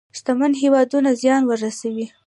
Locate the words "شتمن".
0.17-0.53